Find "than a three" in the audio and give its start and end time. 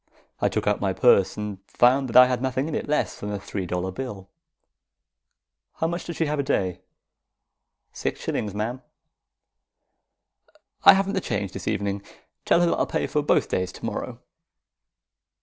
3.19-3.67